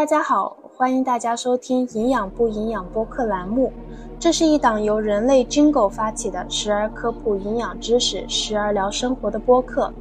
[0.00, 3.70] 大家好，欢迎大家收听《营养不营养》播客栏目。
[4.18, 9.92] 这是一档由人类 Jingle 发起的，时而科普营养知识，时而聊生活的播客。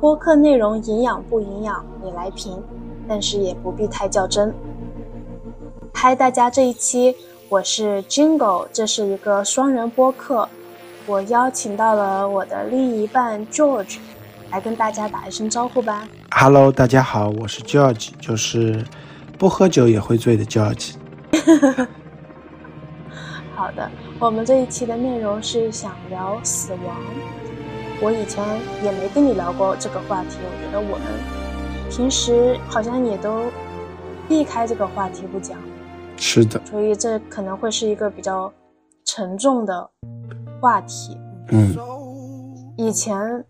[0.00, 2.62] 播客内容营养不营养，你来评，
[3.08, 4.54] 但是也不必太较真。
[5.92, 7.16] 嗨，大家，这一期
[7.48, 10.48] 我是 Jingle，这是一个双人播客，
[11.04, 13.98] 我邀请到了我的另一半 George
[14.52, 16.06] 来跟大家打一声招呼吧。
[16.30, 18.84] Hello，大家好，我是 George，就是
[19.38, 20.94] 不喝酒也会醉的 George。
[23.54, 23.88] 好的，
[24.18, 26.96] 我们这一期的内容是想聊死亡。
[28.00, 28.44] 我以前
[28.82, 31.06] 也没跟你聊过这个话题，我觉得我们
[31.90, 33.44] 平时好像也都
[34.28, 35.56] 避开这个话题不讲。
[36.16, 38.52] 是的，所以这可能会是一个比较
[39.04, 39.88] 沉重的
[40.60, 41.16] 话题。
[41.50, 41.76] 嗯，
[42.76, 43.44] 以前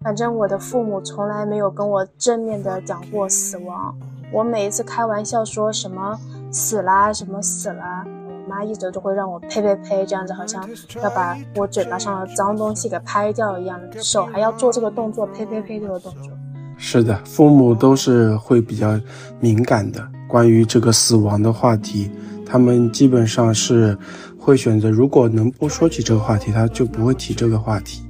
[0.00, 3.96] 反正我的父母从来没有跟我正面的讲过死亡，
[4.32, 6.18] 我每一次开玩笑说什么
[6.50, 8.04] 死啦，什么死啦。
[8.26, 10.66] 我妈一直都会让我呸呸呸，这样子好像
[11.02, 16.32] 要把我嘴巴上的脏东西给拍掉一样，手还要做这个动作，呸呸呸这个动作。
[16.76, 18.98] 是的，父母都是会比较
[19.38, 22.10] 敏感的，关于这个死亡的话题，
[22.44, 23.96] 他们基本上是
[24.38, 28.02] 会选择，如果能不说起这个话题，他就不会提这个话题。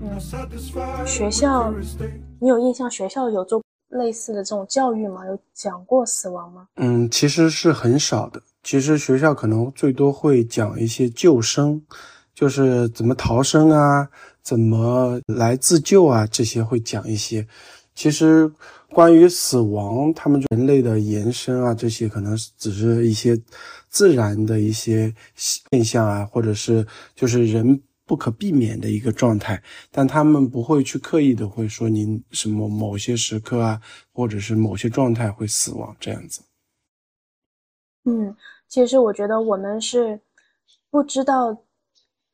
[0.00, 1.72] 嗯，学校，
[2.40, 5.26] 你有印象学校有做类似的这种教育吗？
[5.26, 6.68] 有讲过死亡吗？
[6.76, 8.40] 嗯，其实是很少的。
[8.62, 11.80] 其实学校可能最多会讲一些救生，
[12.34, 14.08] 就是怎么逃生啊，
[14.42, 17.46] 怎么来自救啊，这些会讲一些。
[17.94, 18.52] 其实
[18.90, 23.40] 关于死亡，他们人类的延伸啊，这些可能只是一些
[23.88, 26.86] 自然的一些现象啊，或者是
[27.16, 33.80] 就是人不可避免的一个状态，但他们不会去刻意的会说您什么某些时刻啊，
[34.12, 36.42] 或者是某些状态会死亡这样子。
[38.04, 38.34] 嗯。
[38.70, 40.20] 其实我觉得我们是
[40.90, 41.56] 不知道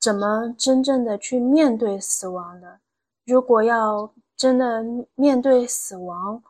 [0.00, 2.80] 怎么真正的去面对死亡的。
[3.24, 6.42] 如果要真的面对死亡，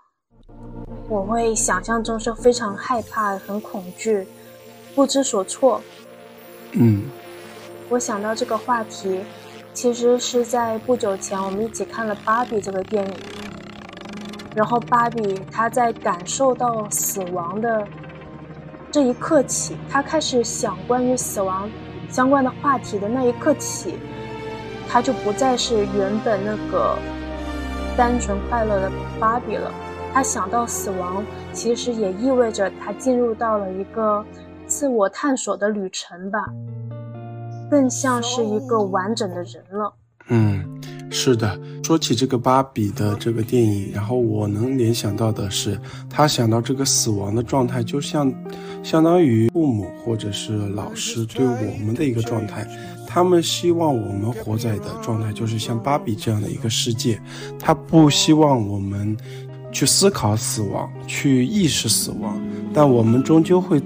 [1.06, 4.27] 我会想象中是非常害怕、很恐惧、
[4.95, 5.83] 不知所措。
[6.73, 7.03] 嗯，
[7.94, 9.21] 我想到这个话题，
[9.72, 13.15] 其实是在不久前我们一起看了《芭比》这个电影，
[14.53, 17.87] 然后芭比她在感受到死亡的。
[18.91, 21.71] 这一刻起，他开始想关于死亡
[22.10, 23.97] 相关的话题的那一刻起，
[24.88, 26.99] 他就不再是原本那个
[27.97, 28.91] 单纯快乐的
[29.21, 29.71] 芭比了。
[30.12, 34.25] 他想到死亡，其实也意味着他进入到了一个
[34.66, 36.44] 自我探索的旅程吧，
[37.71, 39.95] 更像是一个完整的人了。
[40.29, 40.65] 嗯，
[41.11, 41.59] 是的。
[41.83, 48.33] 说起这个芭比的这个电影，然后我能联想到的是，他想到这个死亡的状态，就像
[48.83, 52.67] 相当于父母或者是老师对我们的一个状态。
[53.07, 57.21] 他们希望我们活在的状态就是像芭比这样的一个世界，
[57.61, 59.15] 他不希望我们
[59.71, 62.41] 去思考死亡，去意识死亡，
[62.73, 63.81] 但我们终究会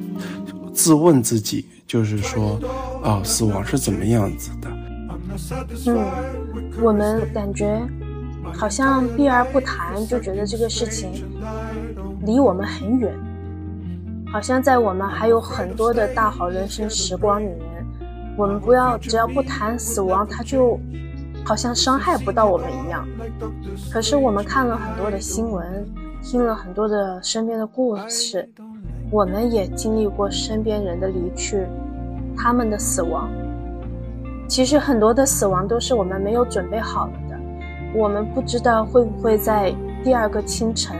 [0.72, 2.60] 自问自己，就是说，
[3.02, 4.68] 啊，死亡是怎么样子的？
[5.86, 5.98] 嗯，
[6.82, 7.80] 我们感觉
[8.52, 11.10] 好像避而不谈，就觉得这个事情
[12.26, 13.10] 离我们很远，
[14.30, 17.86] 好像在我们还有很多的大好人生时光里面，
[18.36, 20.78] 我们不要只要不谈死亡，它就
[21.42, 23.08] 好像伤害不到我们一样。
[23.90, 25.86] 可是我们看了很多的新闻，
[26.22, 28.46] 听了很多的身边的故事，
[29.10, 31.66] 我们也经历过身边人的离去，
[32.36, 33.28] 他们的死亡。
[34.46, 37.36] 其实很多的死亡都是我们没有准备好的，
[37.94, 40.96] 我们不知道会不会在第二个清晨，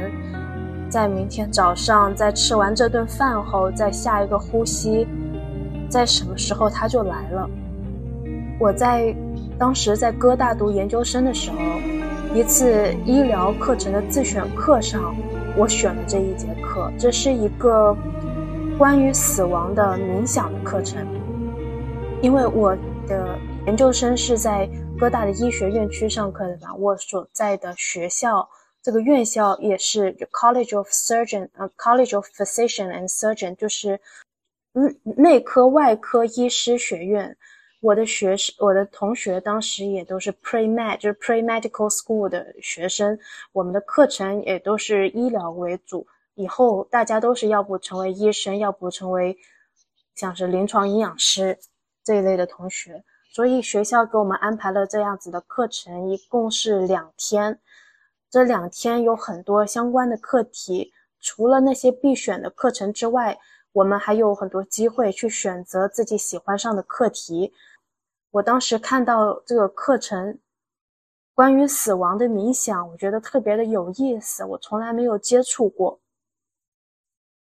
[0.88, 5.06] 在明天早上，在吃完这顿饭后，在下一个呼吸，
[5.88, 7.48] 在什么时候他就来了。
[8.58, 9.14] 我在
[9.58, 11.56] 当时在哥大读研究生的时候，
[12.34, 15.14] 一次医疗课程的自选课上，
[15.58, 17.94] 我选了这一节课，这是一个
[18.78, 21.04] 关于死亡的冥想的课程，
[22.22, 22.76] 因为我。
[23.08, 24.68] 的研究生是在
[25.00, 26.74] 哥大的医学院区上课的吧？
[26.74, 28.46] 我所在的学校，
[28.82, 33.98] 这个院校也是 College of Surgeon，呃，College of Physician and Surgeon，就是
[34.74, 37.34] 嗯内科外科医师学院。
[37.80, 43.18] 我的学生，我的同学当时也都是 Pre Med，就是 Pre Medical School 的学生。
[43.52, 49.36] 我们的课程也都是医疗为主，以后大家都是要不成为医生，要不成为
[50.14, 51.58] 像是临床营养师。
[52.04, 57.60] 这一类的同学，所以学校给我们安排了这样子的课程，一共是两天。
[58.30, 60.90] 这两天有很多相关的课题，
[61.20, 63.38] 除了那些必选的课程之外，
[63.78, 67.52] 我们还有很多机会去选择自己喜欢上的课题。
[68.32, 70.38] 我当时看到这个课程，
[71.32, 76.00] 关于死亡的冥想，我觉得特别的有意思，我从来没有接触过，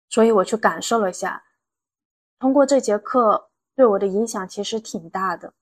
[0.09, 1.43] 所以我去感受了一下。
[2.39, 5.53] 通过这节课对我的影响其实挺大的。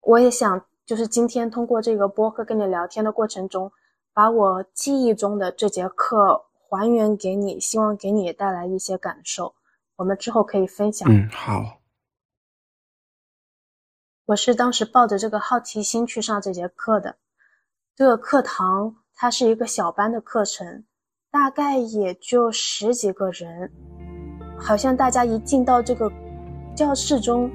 [0.00, 3.70] 我也想，就是今天通过这个播客跟你聊天的过程中。
[4.14, 9.54] 把我记忆中的这节课还原给你，希望给你带来一些感受。
[9.96, 11.08] 我们之后可以分享。
[11.10, 11.80] 嗯，好。
[14.26, 17.16] 我是当时抱着这个好奇心去上这节课的。
[17.94, 20.84] 这个课堂它是一个小班的课程，
[21.30, 23.72] 大概也就十几个人。
[24.58, 26.10] 好像大家一进到这个
[26.74, 27.50] 教室中，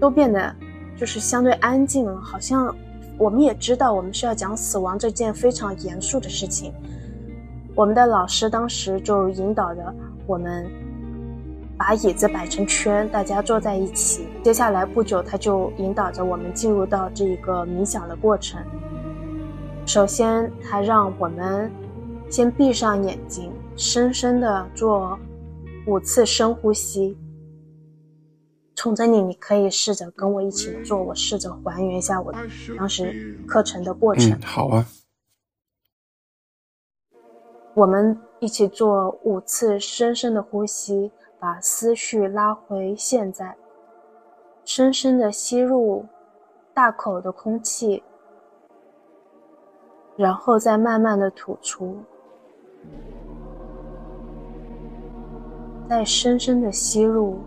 [0.00, 0.54] 都变得
[0.96, 2.74] 就是相对安静了，好像。
[3.18, 6.72] 我们也知道，我们是要讲死亡这件非常严肃的事情。
[7.78, 9.94] 我们的老师当时就引导着
[10.26, 10.68] 我们，
[11.76, 14.26] 把椅子摆成圈，大家坐在一起。
[14.42, 18.60] 接下来不久，他就引导着我们进入到这个冥想的过程。
[19.86, 21.70] 首先，他让我们
[22.28, 25.16] 先闭上眼睛，深深的做
[25.86, 27.16] 五次深呼吸。
[28.74, 32.34] 冲着你，你可以试着跟我一起做，我试着还原一下我
[32.76, 34.36] 当时课程的过程。
[34.42, 34.84] 好啊。
[37.78, 43.56] 我们一起做五次深深的呼吸，把思绪拉回现在。
[44.64, 46.04] 深深的吸入
[46.74, 48.02] 大口的空气，
[50.16, 51.96] 然后再慢慢的吐出。
[55.88, 57.38] 再深深的吸入。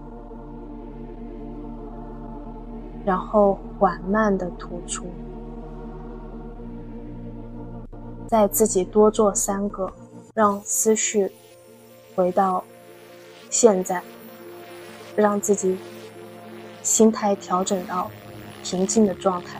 [3.04, 5.08] 然后缓慢的吐出，
[8.28, 9.92] 再自己多做三个，
[10.42, 11.32] 让思绪
[12.16, 12.64] 回到
[13.52, 14.02] 现在，
[15.16, 15.78] 让自己
[16.82, 18.10] 心态调整到
[18.64, 19.60] 平静的状态。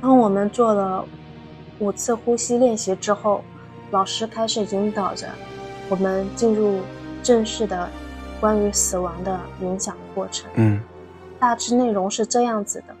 [0.00, 1.06] 当我们做了
[1.80, 3.44] 五次呼吸练习之后，
[3.90, 5.28] 老师开始引导着。
[5.90, 6.80] 我们进入
[7.22, 7.90] 正式的
[8.40, 10.50] 关于死亡的冥想过程。
[10.54, 10.80] 嗯，
[11.38, 12.93] 大致内容是这样子的：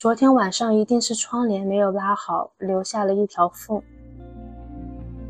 [0.00, 3.82] 昨天晚上一定是窗帘没有拉好，留下了一条缝，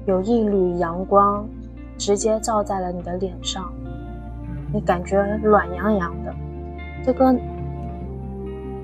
[0.06, 1.44] 有一缕阳光
[1.99, 3.72] 直接照在了你的脸上，
[4.72, 6.32] 你感觉暖洋洋的。
[7.05, 7.34] 这个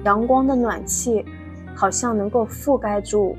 [0.05, 1.25] 阳光的暖气
[1.77, 3.37] 好像能够覆盖住。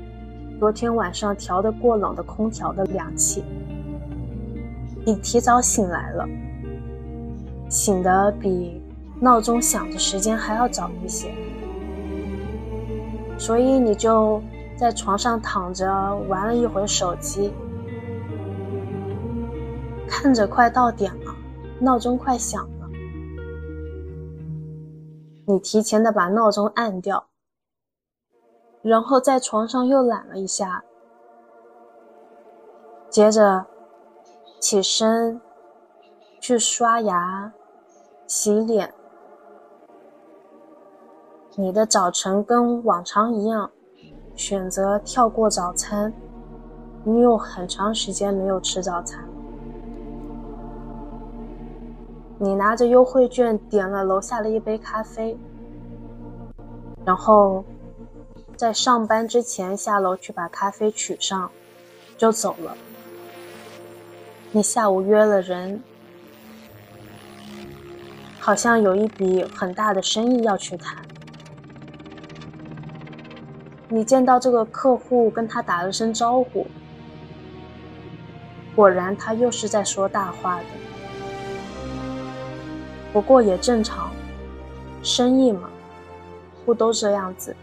[0.58, 3.44] 昨天晚上调的过冷的空调的凉气，
[5.04, 6.26] 你提早醒来了，
[7.68, 8.80] 醒的比
[9.20, 11.30] 闹钟响的时间还要早一些，
[13.38, 14.42] 所以你就
[14.76, 15.86] 在床上躺着
[16.28, 17.54] 玩了一会手机，
[20.08, 21.34] 看着快到点了，
[21.80, 22.88] 闹钟快响了，
[25.46, 27.28] 你提前的把闹钟按掉。
[28.82, 30.84] 然后在床上又懒了一下，
[33.08, 33.66] 接着
[34.60, 35.40] 起身
[36.40, 37.52] 去刷牙、
[38.26, 38.94] 洗脸。
[41.60, 43.68] 你的早晨跟往常一样，
[44.36, 46.12] 选择跳过早餐。
[47.02, 49.28] 你有很长时间没有吃早餐。
[52.38, 55.36] 你拿着优惠券点了楼下的一杯咖啡，
[57.04, 57.64] 然后。
[58.56, 61.48] 在上班之前下楼去把咖啡取上，
[62.16, 62.76] 就走了。
[64.50, 65.80] 你下午约了人，
[68.40, 71.07] 好像有一笔很大的生意要去谈。
[73.90, 76.66] 你见到这个客户，跟他打了声招呼，
[78.76, 80.64] 果然他又是在说大话的。
[83.12, 84.10] 不过也正常，
[85.02, 85.70] 生意嘛，
[86.66, 87.56] 不都这样子。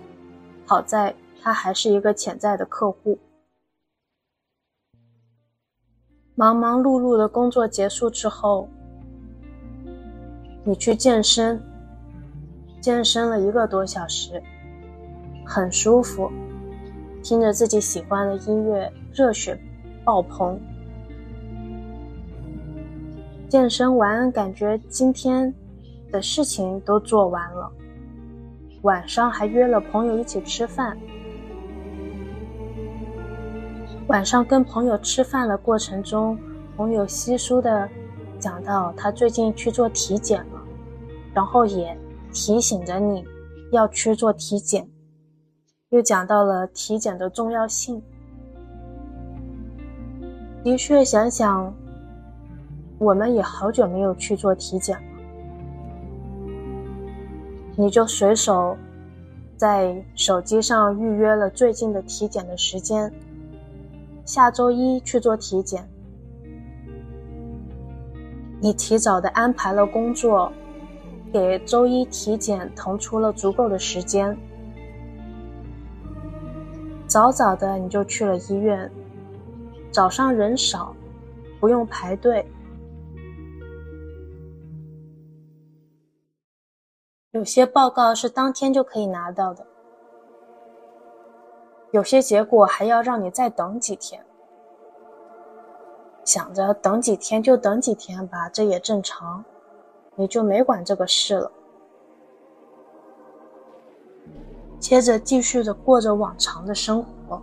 [0.65, 3.19] 好在他还是一个潜在的客户。
[6.33, 8.67] 忙忙碌碌的工作结束之后，
[10.63, 11.61] 你去健身，
[12.81, 14.41] 健身了一个多小时，
[15.45, 16.31] 很舒服，
[17.23, 19.57] 听着自己喜欢的音乐，热血
[20.03, 20.59] 爆棚。
[23.47, 25.53] 健身完，感觉今天
[26.11, 27.71] 的事情都做完了。
[28.81, 30.97] 晚上还约了朋友一起吃饭。
[34.07, 36.37] 晚上跟朋友吃饭的过程中，
[36.75, 37.89] 朋友稀疏的
[38.39, 40.61] 讲到他最近去做体检了，
[41.33, 41.97] 然后也
[42.31, 43.23] 提醒着你
[43.71, 44.87] 要去做体检，
[45.95, 48.01] 又讲到了体检的重要性。
[50.61, 51.73] 的确，想想，
[52.97, 55.03] 我们也好久没有去做体检了。
[57.77, 58.75] 你就随手
[59.55, 63.09] 在手机上预约了最近的体检的时间，
[64.25, 65.87] 下周一去做体检。
[68.59, 70.51] 你提早的安排了工作，
[71.31, 74.37] 给周一体检腾出了足够的时间，
[77.15, 78.91] 早早的你就去了医院。
[79.89, 80.93] 早上人少，
[81.61, 82.45] 不用排队。
[87.31, 89.65] 有些报告是当天就可以拿到的，
[91.91, 94.21] 有些结果还要让你再等几天。
[96.25, 99.41] 想着等几天就等几天吧，这也正常，
[100.15, 101.49] 你就没管这个事了。
[104.85, 107.41] 接着继续着过着往常的生活。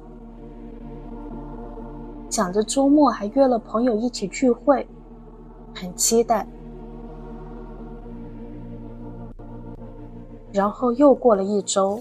[2.30, 4.86] 想着周末还约了朋友一起聚会，
[5.74, 6.46] 很期待。
[10.52, 12.00] 然后又过了一周，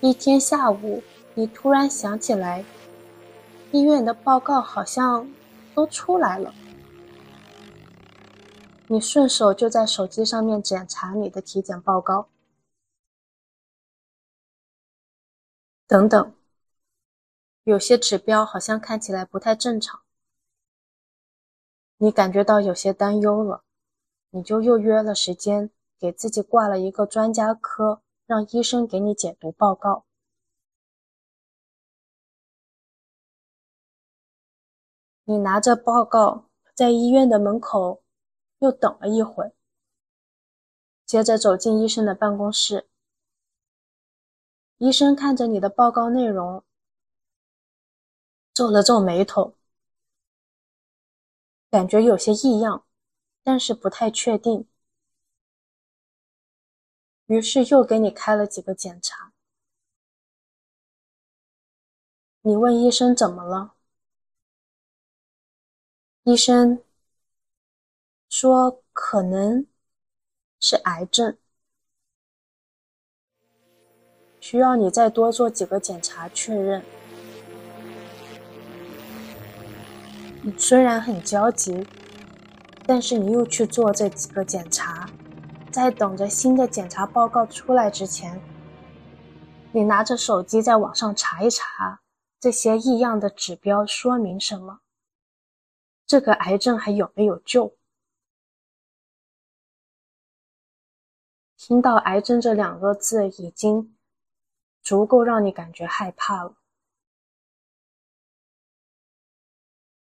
[0.00, 1.00] 一天下午，
[1.34, 2.64] 你突然想起来，
[3.70, 5.30] 医院的报告好像
[5.76, 6.52] 都出来了。
[8.88, 12.26] 你顺手就在手机上面检查你的体检报告，
[15.90, 16.32] 等等。
[17.64, 20.00] 有些指标好像看起来不太正常，
[21.96, 23.64] 你感觉到有些担忧了，
[24.30, 30.04] 你就又约了时间，给自己挂了一个专家科，让医生给你解读报告。
[35.24, 38.04] 你拿着报告在医院的门口
[38.60, 39.52] 又等了一会，
[41.04, 42.88] 接着走进医生的办公室，
[44.80, 46.64] 医生看着你的报告内容。
[48.54, 49.54] 皱了皱眉头，
[51.70, 52.86] 感觉有些异样，
[53.42, 54.66] 但是不太确定。
[57.26, 59.34] 于是又给你开了几个检查。
[62.40, 63.74] 你问医生怎么了？
[66.22, 66.82] 医生
[68.30, 69.66] 说可能
[70.58, 71.36] 是癌症，
[74.40, 76.82] 需要你再多做几个检查确认。
[80.42, 81.86] 你虽然很焦急，
[82.86, 85.08] 但是你又去做这几个检查，
[85.70, 88.40] 在等着新的检查报告出来之前，
[89.72, 92.00] 你拿着手机在网上查一查
[92.40, 94.80] 这些异样的指标说明什么，
[96.06, 97.76] 这个癌症还有没有救？
[101.58, 103.94] 听到“癌症”这两个字，已经
[104.90, 106.56] 足够让你感觉害怕了。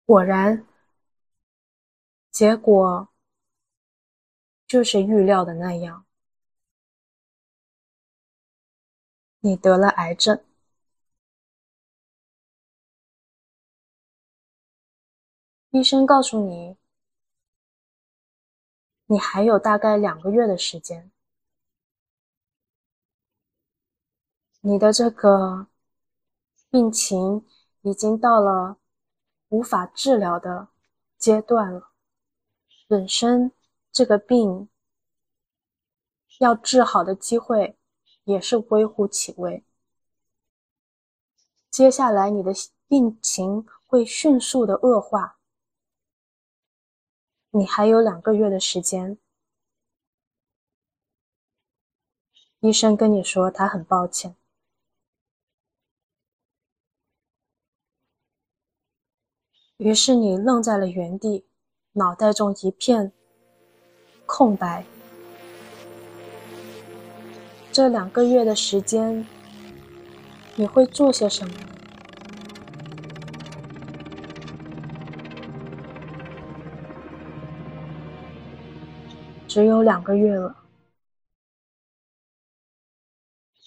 [0.03, 0.65] 果然，
[2.31, 3.07] 结果
[4.65, 6.07] 就是预料的那样，
[9.41, 10.43] 你得了癌症。
[15.69, 16.75] 医生告诉你，
[19.05, 21.11] 你还有大概两个月的时间，
[24.61, 25.67] 你的这个
[26.69, 27.45] 病情
[27.81, 28.77] 已经到了。
[29.51, 30.67] 无法治疗的
[31.17, 31.89] 阶段了，
[32.87, 33.51] 本身
[33.91, 34.69] 这个病
[36.37, 37.75] 要治好的机会
[38.25, 39.65] 也是微乎其微。
[41.71, 42.51] 接下来你的
[42.87, 45.39] 病情会迅速的恶化，
[47.49, 49.17] 你还有两个月的时间。
[52.59, 54.38] 医生跟你说，他很抱歉。
[59.79, 61.45] 于是你愣在了原地，
[61.93, 63.13] 脑袋中一片
[64.25, 64.83] 空白。
[67.71, 69.25] 这两个月的时间，
[70.57, 71.53] 你会做些什么？
[79.47, 80.57] 只有两个月了，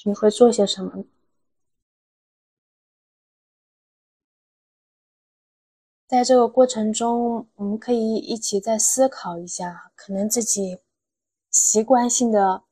[0.05, 1.07] 你会做些什么？
[6.23, 10.79] 在这个过程中，我们可以一起再思考一下，可能自己
[11.51, 12.63] 习惯性的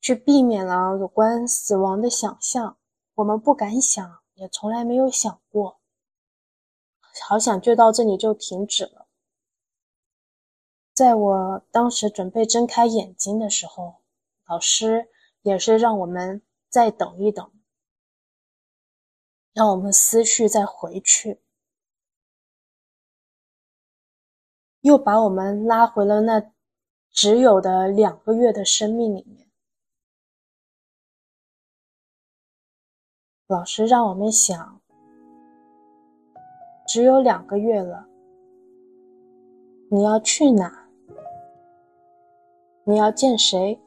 [0.00, 2.78] 去避免了有关死亡的想象，
[3.16, 5.78] 我们不敢想，也从来没有想过。
[7.28, 9.06] 好想就到这里就停止了。
[10.94, 13.96] 在我当时准备睁开眼睛的时候，
[14.46, 15.10] 老师
[15.42, 17.52] 也是让我们再等一等，
[19.52, 21.42] 让我们思绪再回去，
[24.82, 26.52] 又把我们拉回了那
[27.10, 29.46] 只有的两个月的生命里面。
[33.46, 34.80] 老师让我们想，
[36.86, 38.06] 只有两个月了，
[39.90, 40.88] 你要去哪？
[42.84, 43.78] 你要见谁？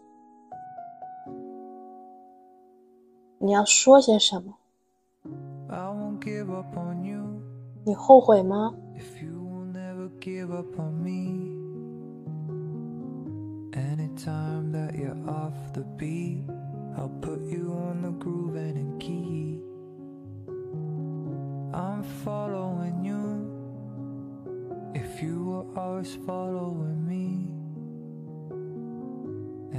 [3.39, 4.57] 你要说些什么？
[7.85, 8.75] 你后悔吗？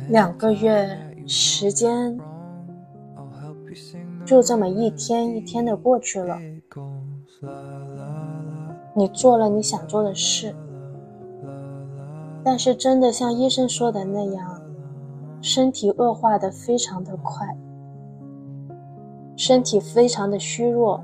[0.10, 2.18] 两个月时间，
[4.26, 6.38] 就这么一天一天的过去了。
[8.97, 10.55] 你做了你想做的事，
[12.45, 14.61] 但是真的像医生说的那样，
[15.41, 17.45] 身体恶化的非常的快，
[19.37, 21.03] 身体非常的虚弱，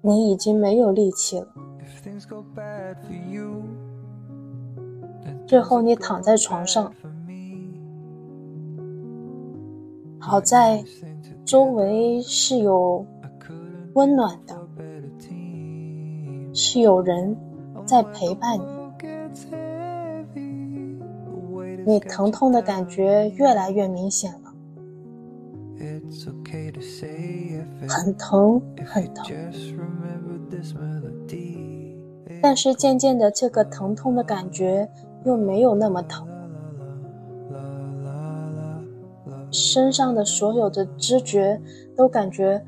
[0.00, 1.48] 你已经没有力气了。
[5.46, 6.92] 最后，你躺在床上，
[10.20, 10.84] 好在
[11.44, 13.04] 周围是有
[13.94, 14.56] 温暖的，
[16.52, 17.36] 是有人
[17.86, 18.64] 在陪伴你。
[21.84, 24.52] 你疼痛的感觉越来越明显了，
[27.88, 29.26] 很疼，很疼。
[32.40, 34.88] 但是渐渐的，这个疼痛的感觉。
[35.24, 36.26] 又没有那么疼，
[39.52, 41.62] 身上的所有的知觉
[41.96, 42.60] 都感觉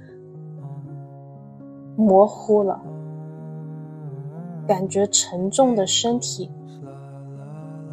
[1.96, 2.80] 模糊了，
[4.66, 6.50] 感觉沉重的身体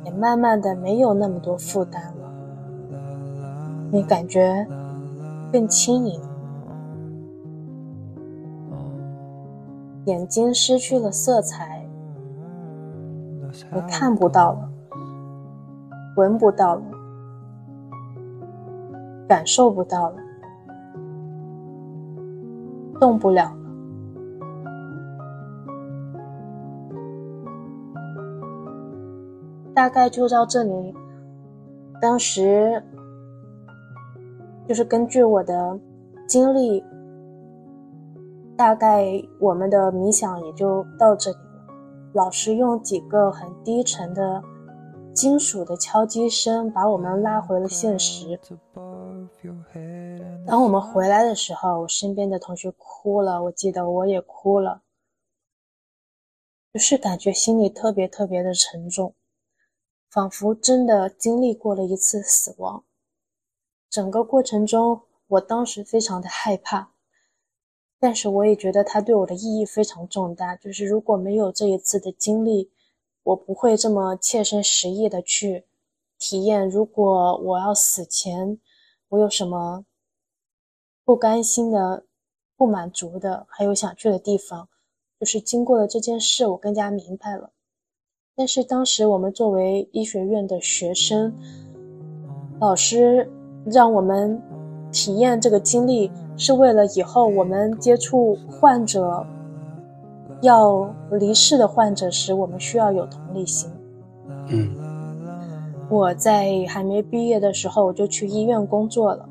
[0.05, 2.31] 也慢慢的没有那么多负担了，
[3.91, 4.65] 你感觉
[5.51, 6.21] 更轻盈，
[10.05, 11.85] 眼睛失去了色彩。
[13.73, 14.69] 你看不到了，
[16.15, 16.81] 闻不到了，
[19.27, 20.15] 感受不到了，
[22.97, 23.53] 动不了
[29.81, 30.93] 大概就到这里。
[31.99, 32.83] 当时
[34.67, 35.79] 就是根据我的
[36.27, 36.83] 经历，
[38.55, 39.03] 大概
[39.39, 41.65] 我们的冥想也就到这里了。
[42.13, 44.43] 老师用几个很低沉的
[45.15, 48.39] 金属的敲击声把我们拉回了现实。
[50.45, 54.83] 当我们回来的时候，我身边的同学哭了，我记得我也哭了，
[56.71, 59.15] 就是感觉心里特别特别的沉重，
[60.11, 62.83] 仿佛真的经历过了一次死亡。
[63.89, 66.91] 整个过程中，我当时非常的害怕。
[67.97, 70.55] 但是我也觉得它对我的意义非常重大。
[70.55, 72.71] 就是如果没有这一次的经历，
[73.23, 75.65] 我不会这么切身实意的去
[76.17, 76.67] 体验。
[76.67, 78.59] 如果我要死前，
[79.09, 79.85] 我有什么
[81.05, 82.05] 不甘心的、
[82.57, 84.67] 不满足的，还有想去的地方，
[85.19, 87.53] 就是经过了这件事，我更加明白了。
[88.35, 91.33] 但是当时我们作为医学院的学生，
[92.59, 93.29] 老师
[93.65, 94.41] 让我们
[94.91, 96.11] 体验这个经历。
[96.37, 99.23] 是为了以后我们接触患者
[100.41, 103.69] 要离世的患者时，我们需要有同理心。
[104.47, 104.73] 嗯，
[105.87, 109.29] 我在还没毕业的时候，我就去医院工作了。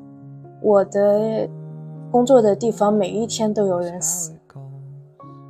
[0.63, 1.49] 我的
[2.13, 4.33] 工作的地方每一天都有人死，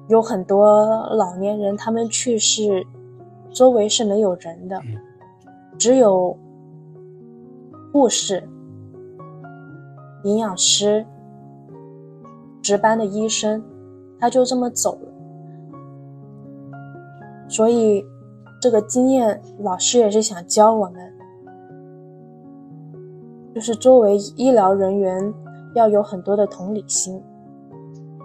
[0.08, 2.86] 有很多老年人，他们去世，
[3.52, 4.80] 周围是没有人的，
[5.78, 6.36] 只有
[7.92, 8.42] 护士、
[10.24, 11.04] 营养师。
[12.62, 13.64] 值班的医生，
[14.18, 15.08] 他就这么走了。
[17.48, 18.04] 所以，
[18.60, 21.12] 这个经验，老师也是想教我们，
[23.54, 25.32] 就是作为医疗人员，
[25.74, 27.20] 要有很多的同理心。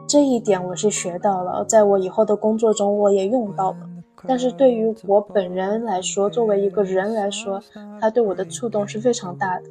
[0.06, 3.78] 这一点我是学到了，在我以后的工作中我也用到了。
[4.28, 7.64] 但是对于我本人来说，作为一个人来说，
[8.02, 9.70] 他对我的触动是非常大的。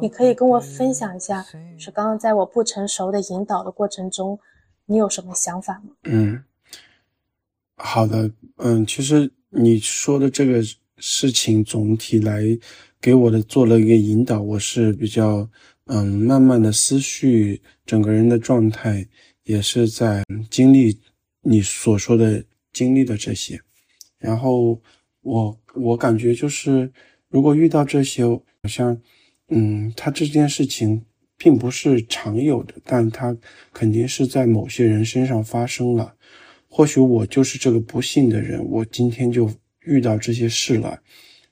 [0.00, 1.44] 你可以跟我分享一下，
[1.78, 4.38] 是刚刚在我不成熟的引导的过程中，
[4.86, 5.90] 你有什么想法吗？
[6.04, 6.42] 嗯，
[7.76, 10.60] 好的，嗯，其实你说的这个
[10.96, 12.42] 事情总体来
[13.00, 15.48] 给我的做了一个引导，我是比较
[15.86, 19.06] 嗯慢慢的思绪，整个人的状态
[19.44, 20.98] 也是在经历
[21.42, 23.60] 你所说的经历的这些，
[24.18, 24.80] 然后
[25.20, 26.92] 我我感觉就是
[27.28, 29.00] 如果遇到这些，好像
[29.48, 31.04] 嗯，他这件事情
[31.36, 33.36] 并不是常有的，但他
[33.72, 36.14] 肯定是在某些人身上发生了。
[36.68, 39.50] 或许我就是这个不幸的人，我今天就
[39.80, 41.02] 遇到这些事了，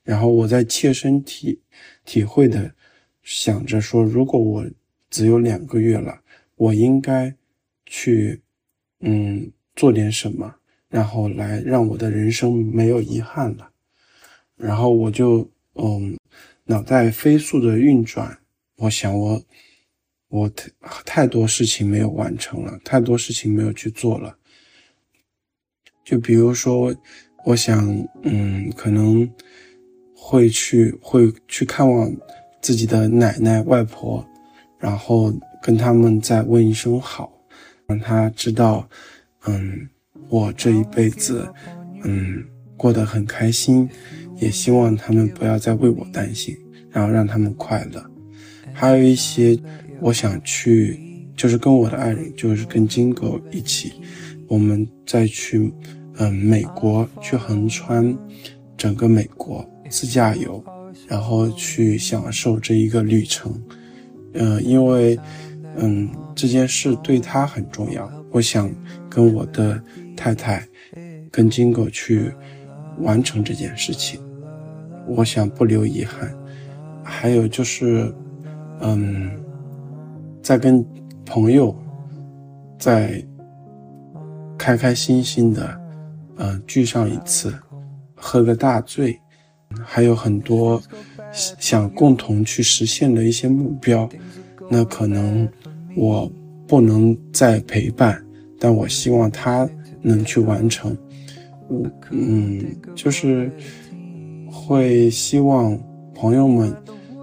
[0.03, 1.61] 然后我在切身体
[2.07, 2.75] 体会的
[3.23, 4.65] 想着说，如果我
[5.11, 6.23] 只有两个月了，
[6.57, 7.35] 我应该
[7.85, 8.41] 去
[9.01, 10.55] 嗯做点什么，
[10.91, 13.71] 然后来让我的人生没有遗憾了。
[14.55, 16.19] 然后我就嗯
[16.65, 18.39] 脑袋飞速的运转，
[18.77, 19.43] 我想我
[20.29, 20.69] 我太
[21.07, 24.37] 太多事情没有完成了，太多事情没有去做了。
[26.05, 26.95] 就比如说，
[27.47, 29.27] 我想，嗯，可能
[30.15, 32.15] 会去会去看望
[32.61, 34.23] 自己的奶奶外婆，
[34.79, 37.33] 然后跟他们再问一声好，
[37.87, 38.87] 让他知道，
[39.47, 39.89] 嗯，
[40.29, 41.49] 我这一辈子，
[42.05, 42.45] 嗯，
[42.77, 43.89] 过得很开心，
[44.37, 46.57] 也希望他们不要再为我担心，
[46.91, 48.05] 然后让他们快乐。
[48.73, 49.59] 还有一些，
[50.01, 50.99] 我想去，
[51.37, 53.93] 就是跟我的爱人，就是跟金狗一起，
[54.49, 55.73] 我们再去。
[56.23, 58.15] 嗯，美国去横穿
[58.77, 60.63] 整个美国自驾游，
[61.09, 63.59] 然后去享受这一个旅程。
[64.35, 65.19] 嗯，因为
[65.79, 68.71] 嗯这件事对他很重要，我想
[69.09, 69.83] 跟我的
[70.17, 70.67] 太太
[71.31, 72.33] 跟金狗去
[72.99, 74.21] 完成这件事情，
[75.07, 76.33] 我想不留遗憾。
[77.03, 78.15] 还有就是，
[78.81, 79.31] 嗯，
[80.43, 80.85] 再跟
[81.25, 81.75] 朋友
[82.79, 83.25] 再
[84.57, 85.81] 开开心心的。
[86.43, 87.53] 嗯，聚上一次，
[88.15, 89.21] 喝个大醉，
[89.85, 90.81] 还有很多
[91.33, 94.09] 想共同去实现的一些目标。
[94.71, 95.47] 那可能
[95.95, 96.33] 我
[96.71, 98.25] 不能再陪伴，
[98.57, 99.69] 但我希望他
[100.01, 100.97] 能去完成。
[101.69, 103.51] 嗯嗯，就是
[104.49, 105.77] 会希望
[106.15, 106.73] 朋友们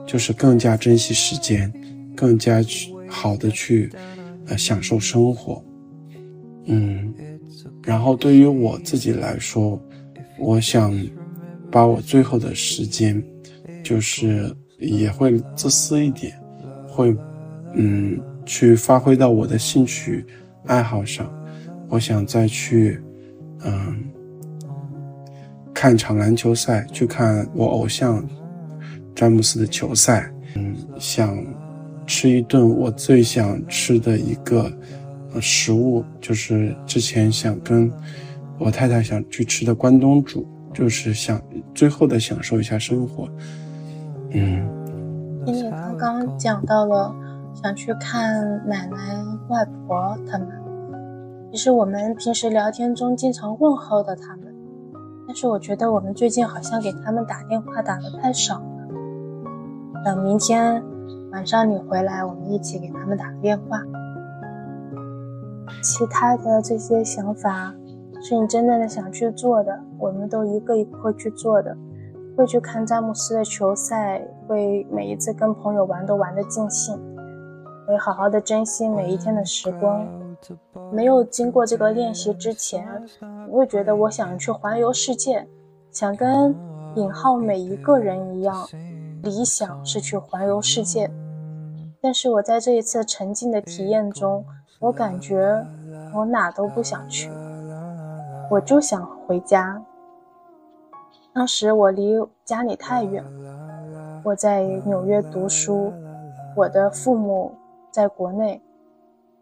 [0.06, 1.72] 就是更加珍惜时间，
[2.14, 3.90] 更加去好的去
[4.48, 5.64] 呃享受生活。
[6.66, 7.14] 嗯。
[7.84, 9.82] 然后对于我自己来说，
[10.38, 10.94] 我想
[11.72, 13.24] 把我最后的时间，
[13.82, 16.38] 就是也会自私一点，
[16.86, 17.16] 会
[17.76, 20.26] 嗯去发挥到我的兴趣
[20.66, 21.32] 爱好上。
[21.88, 23.00] 我想再去
[23.64, 24.04] 嗯
[25.72, 28.28] 看场篮球赛，去看我偶像
[29.14, 30.34] 詹姆斯的球赛。
[30.56, 31.38] 嗯，想
[32.08, 34.72] 吃一顿我最想吃的一个。
[35.40, 37.92] 食物就是之前想跟
[38.58, 41.40] 我太太想去吃的关东煮，就是想
[41.76, 43.30] 最后的享受一下生活。
[44.32, 44.68] 嗯，
[45.46, 47.14] 你刚刚讲到了
[47.64, 48.98] 想去看奶奶、
[49.48, 50.48] 外婆他们，
[51.52, 54.54] 其实我们平时聊天中经常问候的他们，
[55.26, 58.66] 但是我觉得我们最近好像给他们打电话打的太少了。
[60.06, 60.84] 等明天
[61.32, 63.82] 晚上你回来，我们一起给他们打个电话。
[65.82, 67.74] 其他的这些想法，
[68.22, 71.76] 是你真正的想去做的，我们都一个一个会去做的，
[72.38, 76.96] 会去看詹姆斯的球赛，会每一次跟朋友玩都玩得尽兴，
[77.88, 80.06] 会好好的珍惜每一天的时光。
[80.92, 82.86] 没有经过这个练习之前，
[83.50, 85.48] 我会觉得我想去环游世界，
[85.90, 86.54] 想跟
[86.96, 88.68] 尹浩每一个人一样，
[89.24, 91.10] 理想是去环游世界。
[92.02, 94.46] 但是我在这一次沉浸的体验中。
[94.80, 95.66] 我感觉
[96.14, 97.32] 我哪都不想去，
[98.48, 99.82] 我就想回家。
[101.34, 102.14] 当时我离
[102.46, 103.26] 家里太远，
[104.24, 105.92] 我在纽约读书，
[106.56, 107.52] 我的父母
[107.92, 108.62] 在国内，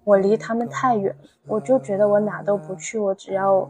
[0.03, 1.15] 我离他们太远，
[1.47, 3.69] 我就觉得我哪都不去，我只要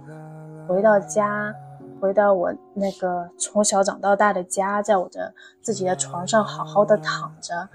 [0.68, 1.54] 回到家，
[2.00, 7.68] 回到我那个从小长到大的家，在我的自己的床上好好的躺着，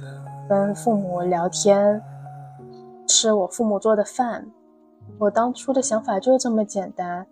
[0.48, 2.02] 跟父母聊天。
[3.06, 4.48] 吃我父母做的饭，
[5.18, 7.26] 我当初的想法就这么简单。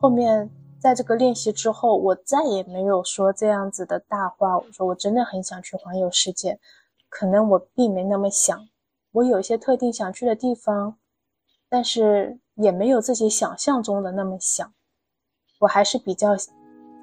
[0.00, 4.58] 后面在这个练习之后，我再也没有说这样子的大话。
[4.58, 6.58] 我说我真的很想去环游世界，
[7.08, 8.66] 可能我并没那么想。
[9.12, 10.96] 我有一些特定想去的地方，
[11.68, 14.72] 但是也没有自己想象中的那么想。
[15.60, 16.30] 我还是比较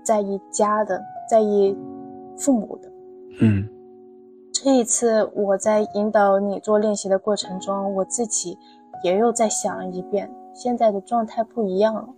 [0.04, 1.78] 在意家的，在意
[2.38, 2.92] 父母的。
[3.42, 3.70] 嗯。
[4.52, 8.58] 这一次我在引导你做练习的过程中，我自己
[9.04, 12.10] 也又再想了一遍，现在的状态不一样了。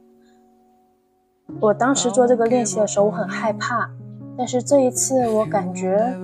[1.60, 3.88] 我当时做这个练习的时候，我很害怕，
[4.36, 6.18] 但是这一次我感觉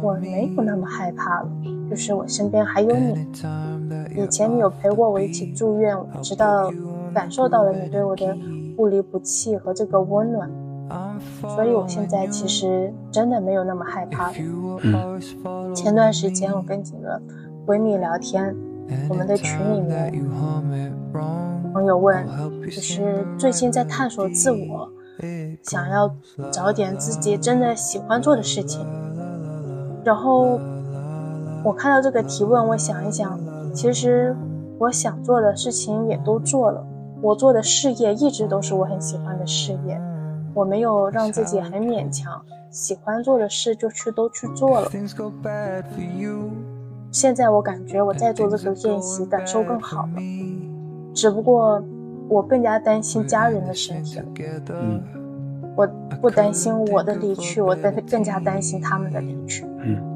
[0.00, 1.50] 我没有那么害怕了。
[1.90, 3.26] 就是我身边还有你，
[4.16, 6.72] 以前你有陪过我一起住院，我知道
[7.14, 8.36] 感受到了你对我的
[8.76, 10.50] 不离不弃和这个温暖，
[11.40, 14.30] 所以我现在其实真的没有那么害怕。
[14.30, 14.34] 了。
[15.74, 17.20] 前段时间我跟几个
[17.66, 18.54] 闺蜜聊天，
[19.08, 20.12] 我们的群里面
[21.72, 22.26] 朋友问，
[22.64, 24.88] 就是最近在探索自我，
[25.62, 26.12] 想要
[26.50, 28.84] 找点自己真的喜欢做的事情，
[30.02, 30.58] 然后。
[31.64, 33.40] 我看到这个提问，我想一想，
[33.72, 34.36] 其实
[34.78, 36.86] 我想做的事情也都做了。
[37.22, 39.98] 我做的事业一直都是我很喜欢的事业，
[40.52, 42.38] 我没有让自己很勉强，
[42.70, 44.90] 喜欢做的事就去都去做了。
[47.10, 50.22] 现在我感觉我在做这个练习，感受更好了。
[51.14, 51.82] 只不过
[52.28, 54.26] 我更加担心家人的身体了。
[54.68, 55.02] 嗯，
[55.74, 55.86] 我
[56.20, 59.64] 不担心我的离去，我更更加担心他们的离去。
[59.78, 60.13] 嗯。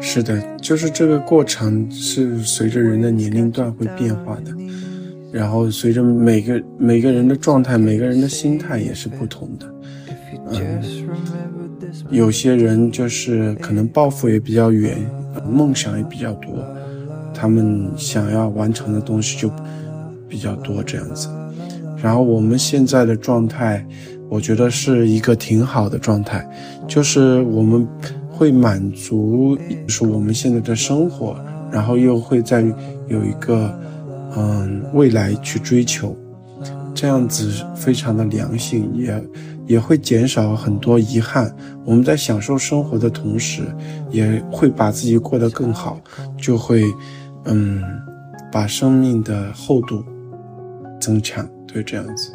[0.00, 4.50] 是的，就是这个过程是随着人的年龄段会变化的，
[5.32, 9.74] 然后随着每个每个人的状态，每个人的心态也是不同的。
[10.52, 10.82] 嗯，
[12.10, 14.96] 有些人就是可能抱负也比较远，
[15.50, 16.52] 梦想也比较多，
[17.34, 19.50] 他们想要完成的东西就
[20.28, 21.28] 比较多这样子。
[22.02, 23.84] 然后我们现在的状态，
[24.28, 26.48] 我觉得是一个挺好的状态，
[26.86, 27.86] 就是我们。
[28.36, 29.56] 会满足
[29.88, 31.34] 是我们现在的生活，
[31.72, 32.60] 然后又会在
[33.08, 33.74] 有一个
[34.36, 36.14] 嗯未来去追求，
[36.94, 39.24] 这样子非常的良性，也
[39.66, 41.50] 也会减少很多遗憾。
[41.84, 43.62] 我们在享受生活的同时，
[44.10, 45.98] 也会把自己过得更好，
[46.36, 46.84] 就会
[47.44, 47.82] 嗯
[48.52, 50.04] 把生命的厚度
[51.00, 52.30] 增强，对这样子。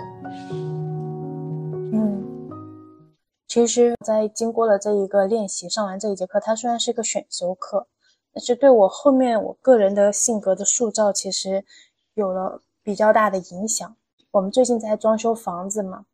[3.52, 7.86] 其实，在经过了这一个练习，上完这一节课，它虽然是一个选修课，
[8.34, 11.66] 但是对我后面我个人的性格的塑造，其实
[12.14, 13.94] 有了比较大的影响。
[14.32, 16.06] 我们最近在装修房子嘛，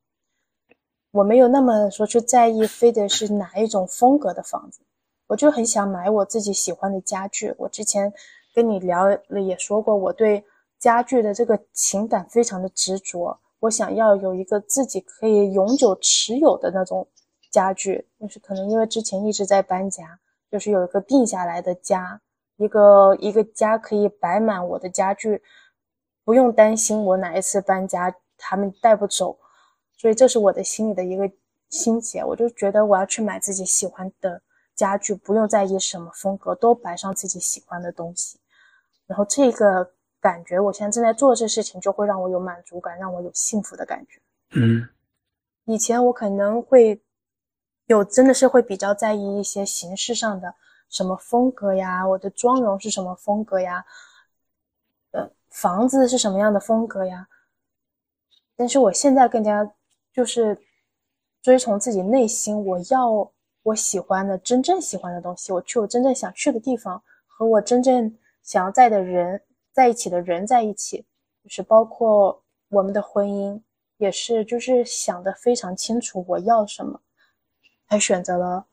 [1.11, 4.79] 我没有那么说去在意，非得是哪一种风格的房子，
[5.27, 7.53] 我就很想买我自己喜欢的家具。
[7.59, 8.11] 我之前
[8.55, 10.43] 跟你聊了，也说过，我对
[10.79, 17.07] 家具的这个情感非常的执着，我想要有一个自己可以永久持有的那种。
[17.49, 20.19] 家具就是可能因为之前一直在搬家，
[20.51, 22.19] 就是有一个定下来的家，
[22.57, 25.41] 一个一个家可以摆满我的家具，
[26.23, 29.37] 不用担心我哪一次搬家他们带不走，
[29.97, 31.29] 所以这是我的心里的一个
[31.69, 32.23] 心结。
[32.23, 34.41] 我就觉得我要去买自己喜欢的
[34.75, 38.39] 家具，不用在意什么风格，都摆上自己喜欢的东西。
[39.05, 44.19] 然后这个感觉，我现在正在做这事情，就会让我有满足感，让我有幸福的感觉。
[44.51, 44.87] 嗯，
[45.65, 47.01] 以前我可能会。
[47.87, 50.53] 有真的是会比较在意一些形式上的
[50.89, 53.85] 什么风格呀，我的妆容是什么风格呀，
[55.11, 57.27] 呃，房子是什么样的风格呀？
[58.55, 59.69] 但是我现在更加
[60.11, 60.57] 就是
[61.41, 63.31] 追从自己内心，我要
[63.63, 71.05] 我喜欢的真正喜欢的东西，我去我真正想去的地方，和我真正想要在的人在一起的人在一起，
[71.43, 73.61] 就是包括我们的婚姻，
[73.97, 76.99] 也是就是想的非常清楚我要什么。
[77.89, 78.65] 才选择了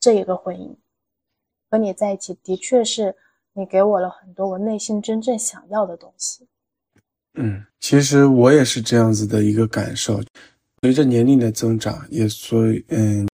[0.00, 0.74] 这一个婚姻，
[1.70, 3.14] 和你在一起的确是
[3.52, 6.46] 你给我了很多我内心真正想要的东西。
[7.34, 10.22] 嗯，其实我也是这样子的一个感受。
[10.82, 13.26] 随着年龄的增长，也所嗯，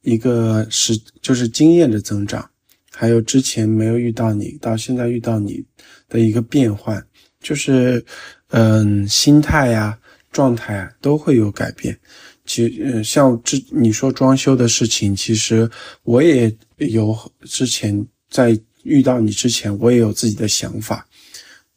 [0.00, 2.50] 一个是就是经验的增长，
[2.90, 5.64] 还有之前没有遇到你，到现在遇到你
[6.08, 7.06] 的一个变换，
[7.38, 8.04] 就是
[8.48, 9.98] 嗯，心态呀、
[10.32, 11.98] 状态啊都会有改变。
[12.46, 15.68] 其嗯，像之你说装修的事情，其实
[16.04, 21.06] 我也有之前在遇到你之前，我也有自己的想法。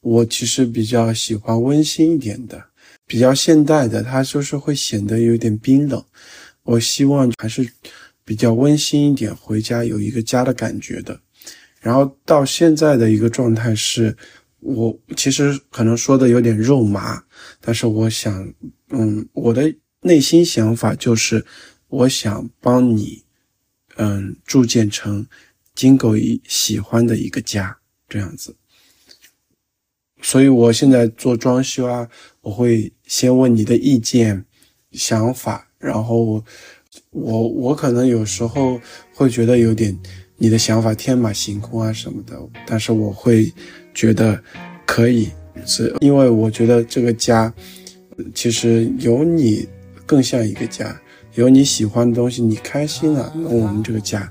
[0.02, 2.64] 我其实比较喜欢温馨一点的，
[3.06, 6.02] 比较现代的，它就是会显得有点冰冷。
[6.64, 7.68] 我希望还是
[8.24, 11.20] 比较温馨一点，回家有一个家的感觉的。
[11.82, 14.16] 然后到现在的一个状态是，
[14.60, 17.22] 我其实可能说的有点肉麻，
[17.60, 18.54] 但是我想，
[18.92, 19.74] 嗯，我的。
[20.02, 21.46] 内心想法就是，
[21.88, 23.24] 我想帮你，
[23.98, 25.28] 嗯，铸建成
[25.76, 28.56] 金狗一喜欢的一个家，这样子。
[30.22, 32.10] 所以我现在做装修啊，
[32.42, 34.46] 我会先问你的意见、
[34.92, 36.44] 想法，然后
[37.12, 38.80] 我我可能有时候
[39.14, 39.98] 会觉得有点
[40.38, 43.54] 你的想法天马行空啊什么的，但是我会
[43.94, 44.42] 觉得
[44.86, 45.30] 可以，
[45.66, 47.54] 是因为我觉得这个家。
[48.36, 49.66] 其实有你
[50.10, 51.00] 更像一个家，
[51.36, 54.28] 有你喜欢的东西，你开心了，那我们这个家，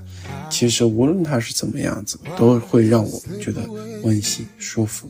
[0.49, 3.61] 其实无论它是怎么样子，都会让我觉得
[4.03, 5.09] 温馨舒服。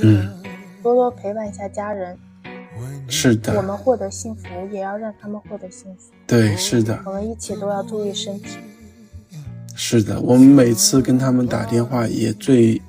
[0.00, 0.30] 嗯，
[0.80, 2.16] 多多陪伴一下家人。
[3.08, 6.12] 是的，我们获得幸福，也要让他们获得幸福。
[6.24, 8.58] 对，是的，我们一起都要注意身体。
[9.74, 12.80] 是的，我们每次跟他们打电话，也最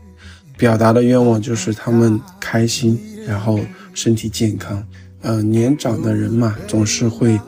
[0.59, 3.59] 表达的愿望就是他们开心，然后
[3.93, 4.85] 身体健康。
[5.21, 7.39] 呃，年长的人嘛，总是会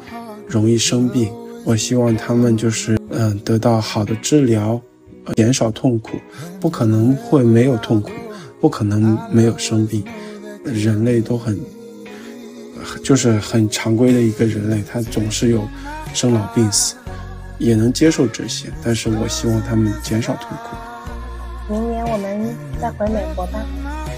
[0.47, 1.29] 容易生病。
[1.65, 4.81] 我希望他们就是嗯得到好的治疗，
[5.35, 6.17] 减少痛苦。
[6.59, 8.11] 不可能会没有痛苦，
[8.61, 10.01] 不可能没有生病。
[10.63, 11.59] 人类都很。
[13.03, 15.67] 就是很常规的一个人类，他总是有
[16.13, 16.95] 生老病死，
[17.59, 18.69] 也能接受这些。
[18.83, 20.75] 但是我希望他们减少痛苦。
[22.81, 23.63] 再回美国吧，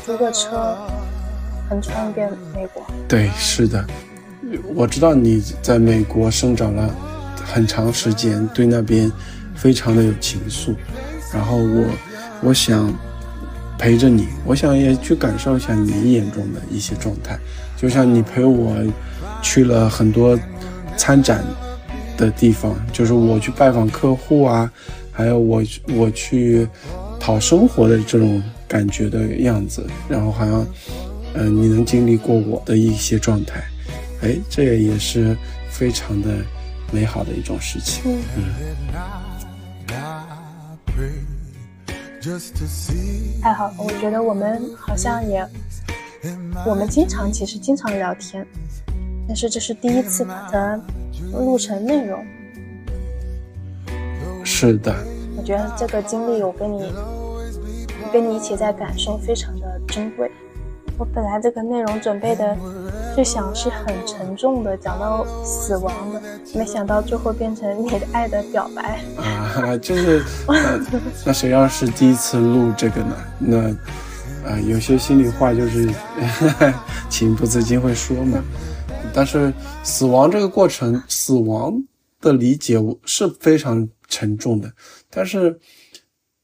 [0.06, 0.78] 租个车，
[1.70, 2.82] 横穿一遍美国。
[3.10, 3.86] 对，是的，
[4.74, 6.90] 我知道你在美国生长了
[7.44, 9.12] 很长时间，对那边
[9.54, 10.74] 非常的有情愫。
[11.34, 11.90] 然后我，
[12.42, 12.90] 我想
[13.78, 17.38] 陪着你，我想也去感受一下你眼中的一些状态。
[17.76, 18.78] 就像你陪我
[19.42, 20.40] 去了很多
[20.96, 21.44] 参展
[22.16, 24.72] 的地方，就是我去拜访客户啊，
[25.12, 25.62] 还有我
[25.96, 26.66] 我去
[27.24, 30.68] 讨生活的这种感觉的样子，然后好像
[31.36, 33.64] 嗯你能经历过我的一些状态，
[34.24, 35.34] 哎，这也是
[35.70, 36.28] 非常的
[36.92, 38.04] 美好的一种事情。
[38.36, 38.44] 嗯。
[43.42, 45.48] 太好了，我觉得我们好像也。
[46.66, 48.46] 我们经常其实经常聊天，
[49.28, 50.78] 但是这是第一次把它
[51.32, 52.22] 录成内容。
[54.44, 54.94] 是的，
[55.38, 56.92] 我觉得这个经历我跟你
[58.12, 60.32] 跟你一起在感受，非常的珍贵。
[60.98, 62.58] 我本来这个内容准备的
[63.18, 66.22] 就想是很沉重的，讲到死亡的，
[66.54, 69.76] 没想到最后变成你的爱的表白啊！
[69.78, 70.24] 就是
[71.26, 73.16] 那谁要是第一次录这个呢？
[73.40, 73.76] 那。
[74.44, 75.90] 啊，有些心里话就是
[77.10, 78.44] 情不自禁会说嘛。
[79.14, 81.82] 但是死亡这个过程，死亡
[82.20, 84.70] 的理解是非常沉重的。
[85.14, 85.60] 但是，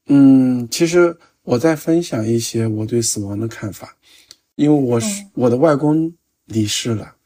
[0.06, 3.96] 嗯，其实我在分享一些我对死亡的看法，
[4.54, 6.12] 因为我是我的外公
[6.46, 7.16] 离世了，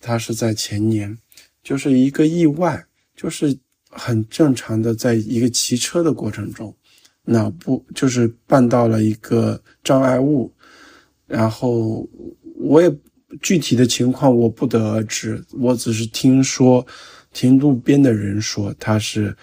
[0.00, 1.18] 他是在前年，
[1.62, 3.58] 就是一个意外，就是
[3.90, 6.74] 很正常的，在一个骑车的过程中。
[7.26, 10.52] 脑部就是绊到了一个障碍物，
[11.26, 12.06] 然后
[12.56, 12.94] 我也
[13.40, 16.86] 具体的情况我不得而知，我只是听说，
[17.32, 19.34] 听路边的人说他是，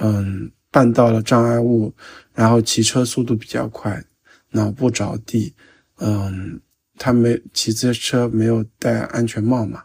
[0.00, 1.92] 嗯，绊到了障碍物，
[2.34, 4.02] 然后骑车速度比较快，
[4.50, 5.54] 脑部着地，
[5.98, 6.60] 嗯，
[6.96, 9.82] 他没骑自行车没有戴安全帽嘛，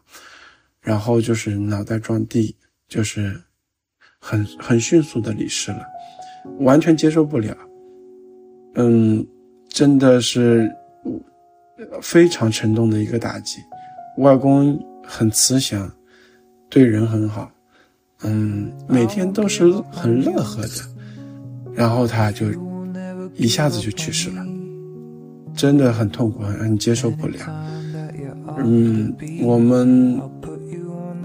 [0.82, 2.56] 然后就是脑袋撞地，
[2.88, 3.41] 就是
[4.19, 5.86] 很很迅速的离世了。
[6.60, 7.56] 完全接受不了，
[8.76, 9.26] 嗯，
[9.69, 10.69] 真的是
[12.02, 13.62] 非常沉重的一个打击。
[14.17, 15.89] 外公很慈祥，
[16.69, 17.50] 对人很好，
[18.24, 20.70] 嗯，每天都是很乐呵的，
[21.74, 22.48] 然后他就
[23.36, 24.46] 一下子就去世了，
[25.56, 27.40] 真的很痛苦，很接受不了。
[28.58, 30.22] 嗯，我们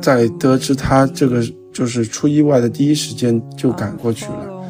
[0.00, 4.64] 在得知他这个就是出意外的第一时间就赶过去了。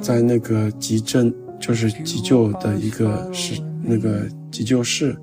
[0.00, 5.14] 在那个急诊，就是急救的一个室，那个急救室，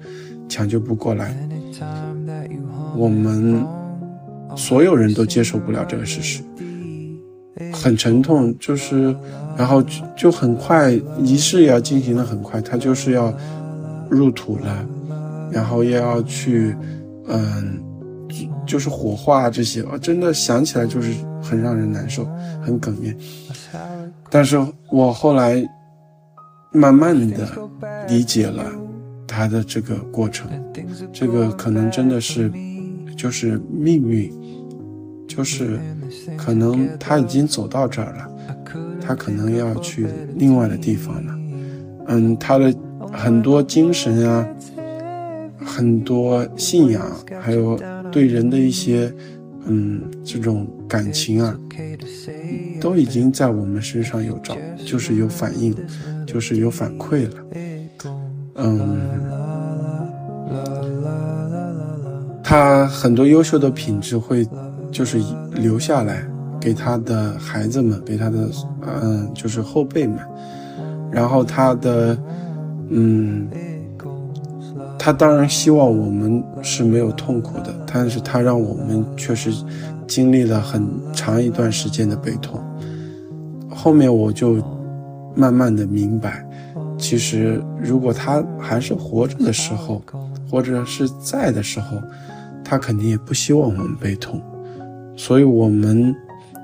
[0.47, 1.35] 抢救不过来，
[2.95, 3.65] 我们
[4.57, 6.41] 所有人都接受不了这个事实，
[7.71, 9.15] 很沉痛，就是，
[9.55, 9.81] 然后
[10.17, 10.91] 就很快，
[11.23, 13.33] 仪式也要进行的很快，他就是要
[14.09, 14.85] 入土了，
[15.51, 16.75] 然后也要去，
[17.27, 17.79] 嗯，
[18.65, 22.27] 就是火化这些，我真的想起来就是很让人难受，
[22.61, 23.15] 很哽咽。
[24.29, 24.59] 但是
[24.91, 25.63] 我后来
[26.73, 27.47] 慢慢的
[28.09, 28.65] 理解了
[29.25, 30.49] 他的这个过程，
[31.13, 32.51] 这个可能真的是
[33.15, 34.31] 就是命运，
[35.27, 35.79] 就是
[36.37, 38.29] 可能他已经走到这儿了，
[39.01, 41.33] 他可能要去另外的地方了。
[42.07, 42.73] 嗯，他的
[43.11, 44.47] 很多精神啊，
[45.63, 47.05] 很多信仰，
[47.41, 47.79] 还有
[48.11, 49.13] 对人的一些。
[49.69, 51.53] 嗯，这种感情啊，
[52.79, 54.55] 都已经在我们身上有照，
[54.85, 55.75] 就是有反应，
[56.25, 57.35] 就是有反馈了。
[58.55, 59.09] 嗯，
[62.41, 64.47] 他很多优秀的品质会，
[64.91, 65.21] 就是
[65.53, 66.23] 留下来
[66.59, 68.49] 给他的孩子们，给他的
[69.01, 70.17] 嗯，就是后辈们。
[71.11, 72.17] 然后他的，
[72.89, 73.47] 嗯，
[74.99, 79.51] 他当然希望我们是没有痛苦的，但是他让我们确实
[80.05, 82.61] 经历了很长一段时间的悲痛。
[83.69, 84.57] 后面我就
[85.35, 86.45] 慢慢的明白，
[86.97, 90.01] 其实如果他还是活着的时候，
[90.49, 91.97] 或者是在的时候，
[92.63, 94.41] 他肯定也不希望我们悲痛，
[95.17, 96.15] 所以我们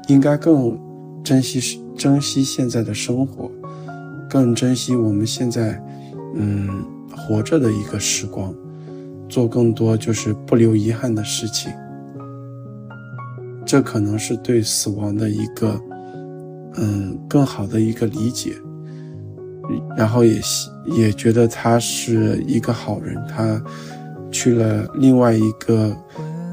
[0.07, 0.79] 应该更
[1.21, 3.51] 珍惜珍惜现在的生活。
[4.29, 5.83] 更珍惜我们现在，
[6.35, 6.85] 嗯，
[7.15, 8.55] 活着的一个时光，
[9.27, 11.71] 做更多就是不留遗憾的事情。
[13.65, 15.79] 这可能是对死亡的一个，
[16.75, 18.53] 嗯，更好的一个理解。
[19.95, 20.41] 然后也
[20.85, 23.61] 也觉得他是一个好人，他
[24.31, 25.95] 去了另外一个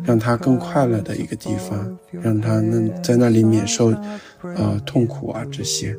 [0.04, 3.94] 让他更快乐的一个地方，让他能在那里免受，
[4.42, 5.96] 呃，痛苦啊这些。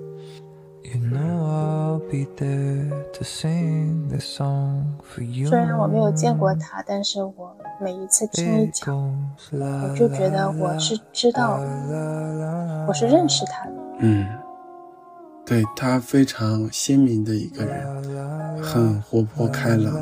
[5.47, 8.93] 虽然我没有见过他，但是我每一次听一讲，
[9.53, 11.61] 我就觉得我是知道，
[12.87, 13.71] 我是认识他的。
[13.99, 14.27] 嗯，
[15.45, 19.93] 对他非常鲜明的一个人，很活泼开朗，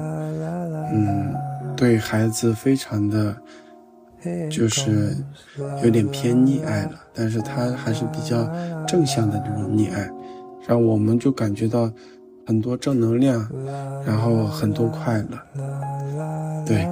[0.91, 1.36] 嗯，
[1.76, 3.36] 对孩子非常的，
[4.49, 5.15] 就是
[5.84, 8.43] 有点偏溺爱了，但是他还是比较
[8.86, 10.09] 正向的那种溺爱。
[10.67, 11.91] 让我们就感觉到
[12.45, 13.49] 很多正能量，
[14.05, 15.38] 然后很多快乐。
[16.65, 16.84] 对，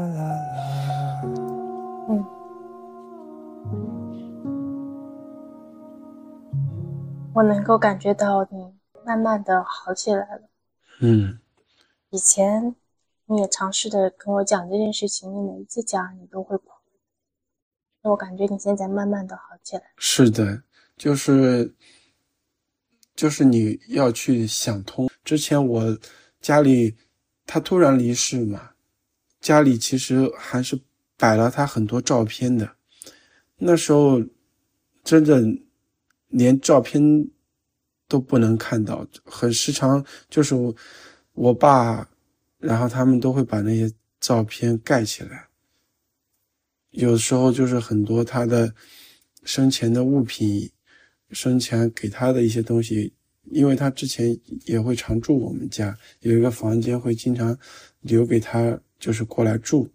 [2.10, 2.26] 嗯，
[7.36, 8.74] 我能够感觉到你
[9.06, 10.42] 慢慢的好起来了。
[11.02, 11.38] 嗯，
[12.10, 12.74] 以前
[13.28, 16.72] 你也尝试的跟我讲这件事情，你每一次讲你都会哭，
[18.08, 19.84] 我感觉你现在慢慢的好起来。
[19.98, 20.64] 是的，
[20.96, 21.74] 就是。
[23.18, 25.10] 就是你要去想通。
[25.24, 25.98] 之前我
[26.40, 26.96] 家里
[27.48, 28.74] 他突然离世嘛，
[29.42, 30.80] 家里其实还是
[31.18, 32.76] 摆了他很多照片的。
[33.58, 34.22] 那时候
[35.04, 35.44] 真的
[36.28, 37.02] 连照片
[38.08, 40.76] 都不能看到，很时常就是我
[41.34, 42.08] 我爸，
[42.60, 45.47] 然后他们都会把那些照片盖起来。
[46.98, 48.74] 有时候就是很多他的
[49.44, 50.72] 生前的物品。
[51.32, 53.14] 生前给他的一些东西，
[53.52, 57.60] 因为他之前也会常住我们家，有一个房间会经常
[58.00, 59.90] 留给他，就是过来住，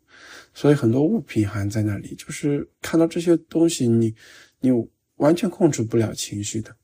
[0.53, 2.14] 所以很多物品还在那里。
[2.16, 4.14] 就是看到这些东西，你
[4.61, 4.70] 你
[5.16, 6.76] 完全控制不了情绪的。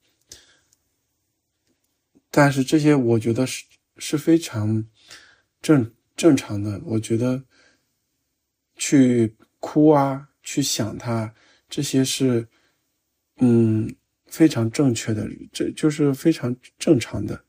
[2.30, 3.66] 但是这些我觉得是
[3.98, 4.82] 是非常
[5.60, 6.80] 正正常的。
[6.86, 7.44] 我觉得
[8.76, 11.34] 去哭啊，去想他，
[11.68, 12.48] 这些是
[13.38, 13.94] 嗯。
[14.30, 17.42] 非常正确的，这就是非常正常的，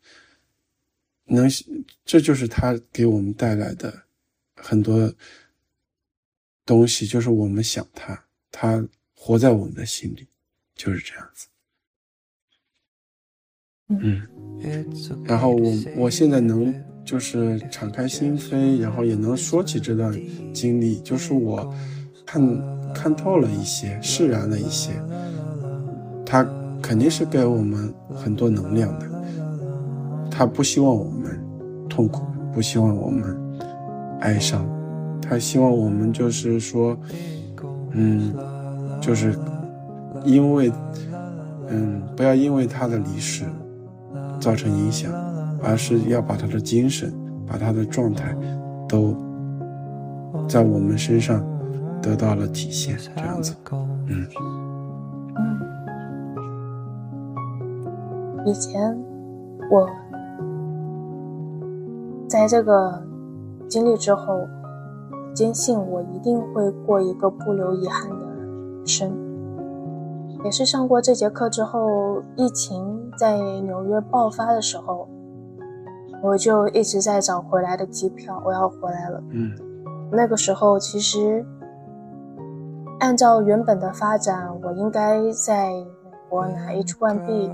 [1.26, 1.46] 能，
[2.06, 4.04] 这就是他给我们带来的
[4.56, 5.14] 很多
[6.66, 10.26] 东西，就是我们想他，他活在我们的心里，
[10.74, 11.48] 就是这样子。
[13.90, 14.26] 嗯，
[15.26, 20.18] 然后我我现在能就是敞开心扉，然后也能说起这段
[20.54, 21.76] 经历，就是我
[22.32, 24.92] 看看透了一些，释然了一些，
[26.26, 26.46] 他。
[26.82, 29.06] 肯定是给我们很多能量的，
[30.32, 31.38] 他不希望我们
[31.90, 32.24] 痛苦，
[32.54, 33.38] 不希望我们
[34.22, 34.66] 哀伤，
[35.22, 36.98] 他希望我们就是说，
[37.92, 38.34] 嗯，
[39.02, 39.36] 就是
[40.24, 40.72] 因为，
[41.68, 43.44] 嗯，不要因为他的离世
[44.40, 45.12] 造成影响，
[45.62, 47.14] 而是要把他的精神，
[47.46, 48.34] 把他的状态
[48.88, 49.14] 都
[50.48, 51.46] 在我们身上
[52.02, 54.28] 得到了体现，这样子，嗯。
[58.46, 58.98] 以前，
[59.70, 59.88] 我
[62.28, 63.04] 在这个
[63.68, 64.48] 经历之后，
[65.34, 69.12] 坚信我一定会过一个不留遗憾的人生。
[70.46, 75.08] 也是上过这节课之后，疫情在纽约爆发的时候，
[76.24, 79.22] 我就一直在找回来的机票，我要回来了。
[79.32, 79.52] 嗯，
[80.12, 81.46] 那个时候其实
[83.00, 85.72] 按照原本的发展，我应该在。
[86.32, 87.52] 美国拿 H1B，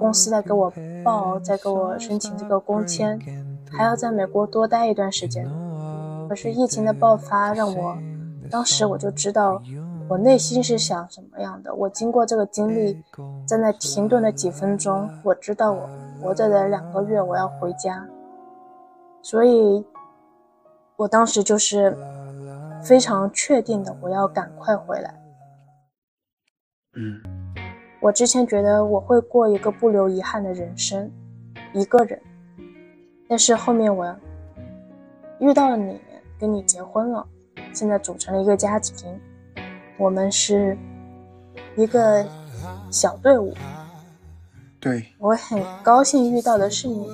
[0.00, 0.72] 公司在给我
[1.04, 3.16] 报，在给我申请这个工签，
[3.70, 5.48] 还要在美国多待一段时间。
[6.28, 7.96] 可是疫情的爆发让我，
[8.50, 9.62] 当时我就知道
[10.08, 11.72] 我内心是想什么样的。
[11.76, 13.00] 我经过这个经历，
[13.46, 15.88] 在那停顿的几分钟，我知道我
[16.20, 18.04] 活着的两个月我要回家，
[19.22, 19.86] 所以，
[20.96, 21.96] 我当时就是
[22.82, 25.14] 非常确定的，我要赶快回来。
[26.94, 27.20] 嗯。
[28.00, 31.10] 我之前觉得我会过一个不留遗憾的人生，
[31.72, 32.20] 一个人。
[33.28, 34.14] 但是后面我
[35.40, 36.00] 遇到了你，
[36.38, 37.26] 跟你结婚了，
[37.72, 39.18] 现在组成了一个家庭，
[39.98, 40.78] 我们是
[41.74, 42.24] 一个
[42.92, 43.52] 小队伍。
[44.78, 47.08] 对，我很高兴遇到的是你，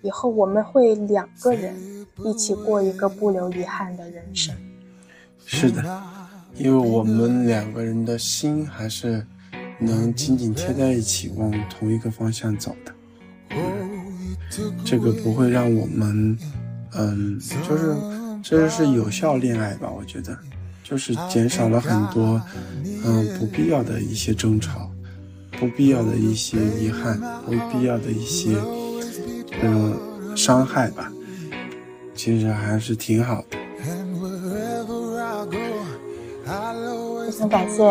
[0.00, 4.54] 以后我们会两个人一起过一个不留遗憾的人生。
[5.44, 6.02] 是的，
[6.56, 9.26] 因为我们两个人的心还是
[9.78, 12.92] 能紧紧贴在一起，往同一个方向走的。
[14.84, 16.38] 这个不会让我们，
[16.92, 17.96] 嗯，就是
[18.42, 19.90] 这就是有效恋爱吧？
[19.90, 20.38] 我觉得，
[20.84, 22.40] 就是减少了很多，
[23.04, 24.90] 嗯，不必要的一些争吵，
[25.58, 28.56] 不必要的一些遗憾，不必要的一些，
[29.62, 31.10] 嗯，伤害吧。
[32.24, 33.58] 其实还是挺好的。
[37.26, 37.82] 非常感谢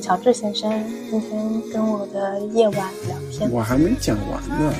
[0.00, 0.70] 乔治先生
[1.10, 2.76] 今天跟我的夜晚
[3.08, 3.50] 聊天。
[3.50, 4.72] 我还没讲完呢。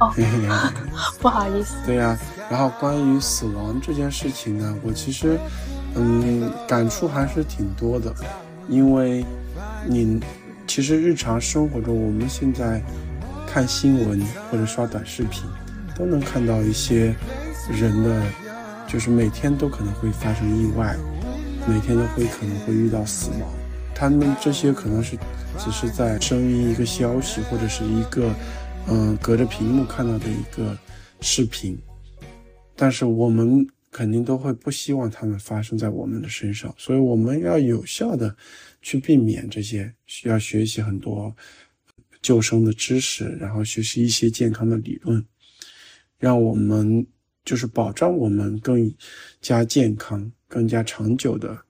[0.00, 0.12] 哦，
[1.18, 1.76] 不好意思。
[1.86, 2.14] 对呀，
[2.50, 5.38] 然后关于死亡这件事情呢，我其实，
[5.94, 8.14] 嗯，感触还是挺多的，
[8.68, 9.24] 因为，
[9.86, 10.20] 你
[10.66, 12.82] 其实日常生活中，我们现在
[13.46, 15.44] 看新闻或者刷短视频，
[15.96, 17.14] 都能看到一些
[17.70, 18.26] 人的，
[18.88, 20.96] 就是每天都可能会发生意外，
[21.68, 23.52] 每天都会可能会遇到死亡，
[23.94, 25.16] 他们这些可能是
[25.58, 28.34] 只是在声音一个消息或者是一个。
[28.88, 30.76] 嗯，隔着屏幕看到的一个
[31.20, 31.78] 视频，
[32.74, 38.34] 但是我们肯定都会不希望他们发生在我们的身上，所以我们要有效的
[38.80, 41.32] 去避免这些，需要学习很多
[42.20, 45.24] 救生的知识，然后学习一些健康的理论，
[46.22, 47.04] 让我们
[47.44, 48.94] 就是保障我们更
[49.40, 51.64] 加健康、更加长久的，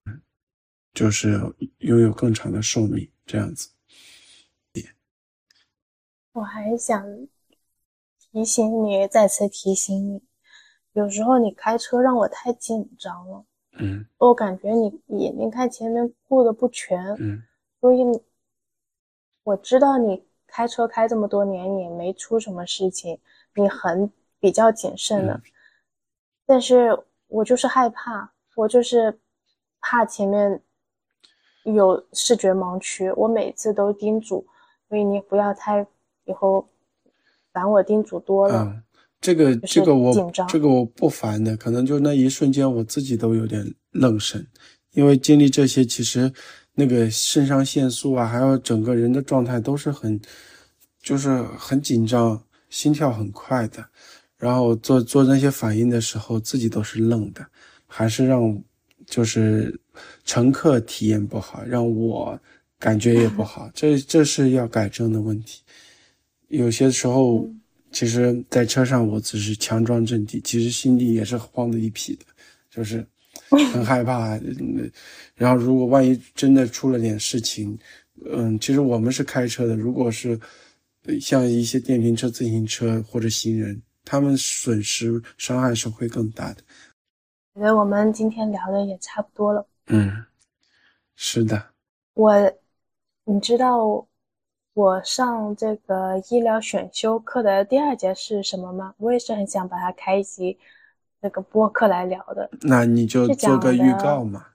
[0.93, 1.41] 就是
[1.79, 3.71] 拥有更长的寿命，这样子。
[6.33, 7.03] 我还想
[8.19, 10.23] 提醒你，再次提醒你，
[10.93, 13.47] 有时候你开车让我太紧张了。
[13.79, 17.03] 嗯，我感觉你眼睛看前面顾的不全。
[17.19, 17.43] 嗯，
[17.81, 18.03] 所以
[19.45, 23.19] 我知道你开车开这么多年也没出什么事情，
[23.55, 24.13] 你很
[24.43, 25.41] 比较谨慎的。
[26.45, 26.91] 但是
[27.29, 29.19] 我就是害怕，我就是
[29.81, 30.61] 怕前面
[31.65, 34.47] 有视觉盲区，我每次都叮嘱，
[34.91, 35.87] 所以你不要太。
[36.25, 36.69] 以后
[37.53, 38.81] 烦我叮嘱多了，嗯，
[39.21, 44.47] 这个这个我这个我不烦的，可能就那一瞬间我自己都有点愣神，
[44.93, 46.33] 因为经历这些，其实
[46.75, 50.21] 那个肾上腺素啊，还有整个人的状态都是很，
[51.01, 53.89] 就是很紧张，心跳很快的，
[54.43, 57.47] 然后做做那些反应的时候，自己都是愣的，
[57.87, 58.61] 还是让
[59.07, 59.81] 就是
[60.25, 62.37] 乘客体验不好，让我
[62.77, 65.63] 感觉也不好，这这是要改正的问题。
[66.49, 67.49] 有些时候，
[67.93, 72.25] 其实，在车上我只是强装镇定，其实心里也是慌的一匹的，
[72.69, 73.07] 就是
[73.73, 74.37] 很害怕。
[75.37, 77.79] 然后，如果万一真的出了点事情，
[78.29, 80.37] 嗯，其实我们是开车的，如果是
[81.21, 86.63] 像一些电瓶车、自行车或者行人，他们损失伤害是会更大的。
[87.55, 89.67] 觉得我们今天聊的也差不多了。
[89.87, 90.25] 嗯，
[91.17, 91.71] 是的。
[92.15, 92.53] 我，
[93.25, 94.07] 你知道。
[94.75, 98.95] 我上这个医疗选修课的第二节是什么吗？
[98.97, 100.59] 我也是很想把它开一集
[101.21, 102.49] 那个播客来聊的。
[102.63, 104.47] 那你就做个预告嘛。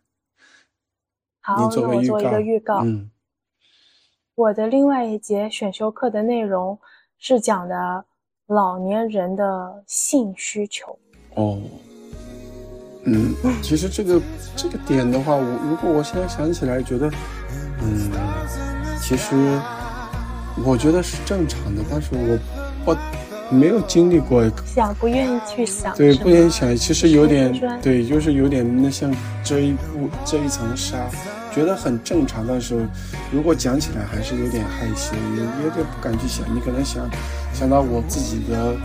[1.40, 2.84] 好，那我做一个预告。
[2.84, 3.12] 嗯。
[4.34, 6.80] 我的另外一节选修课的内容
[7.20, 8.04] 是讲的
[8.48, 10.98] 老年人的性需求。
[11.36, 11.60] 哦。
[13.04, 14.22] 嗯，其实这个
[14.56, 17.10] 这个点的话，我如果我现在想起来，觉得，
[17.82, 18.12] 嗯，
[19.02, 19.36] 其实。
[20.66, 22.40] 我觉得是正常的，但是我
[22.84, 22.98] 我
[23.56, 30.98] 没有经历过，想不愿意去想，对，不愿意想，其实有点，对，就是有点那像遮一步遮一层纱，
[31.58, 32.88] 觉得很正常，但是
[33.32, 36.46] 如果讲起来还是有点害羞，也有点不敢去想。
[36.56, 37.10] 你可能想
[37.52, 38.76] 想到我自己的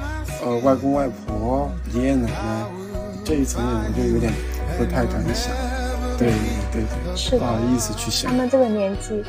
[0.43, 2.65] 呃外公外婆、爷爷奶奶
[3.23, 4.33] 这一层面，我就有点
[4.79, 5.53] 不太敢想，
[6.17, 6.33] 对
[6.73, 8.31] 对对，是不好意思去想。
[8.31, 9.23] 他们这个年纪，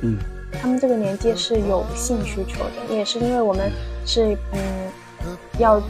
[0.00, 0.18] 嗯。
[0.60, 3.70] 他们这个年纪是有性需求的，也是因为我们
[4.04, 4.88] 是嗯，
[5.60, 5.80] 要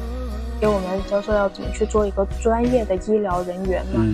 [0.60, 4.04] 给我们教授要怎么去做一个专业的医疗人员嘛。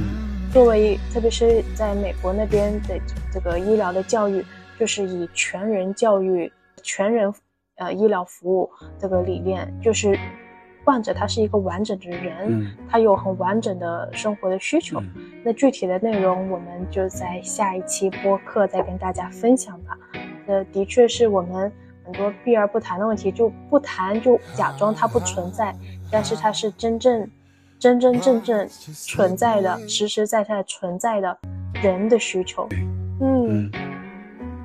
[0.54, 2.94] 作为特别是在美国那边的
[3.32, 4.40] 这个医疗的教育，
[4.78, 6.50] 就是以全人教育、
[6.80, 7.34] 全人
[7.74, 10.16] 呃医疗服务这个理念，就是
[10.84, 15.02] 患者他是一个完整的人，他有很完整的生活的需求。
[15.44, 19.98] 那具体的内容，我们就在下一期播客再跟大家分享吧。
[20.46, 21.72] 呃，的确是我们
[22.04, 25.74] 很多避而不谈的问题，就不谈，就假装它不存在，
[26.12, 27.28] 但是它是真正、
[27.84, 31.36] 真真正正存在的、实实在在存在的
[31.82, 32.66] 人的需求。
[33.20, 33.70] 嗯，